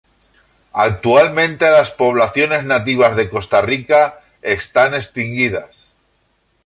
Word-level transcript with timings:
Actualmente 0.73 1.69
las 1.69 1.91
poblaciones 1.91 2.65
nativas 2.65 3.15
de 3.15 3.29
Costa 3.29 3.61
Rica 3.61 4.19
están 4.41 4.95
extinguidas. 4.95 5.93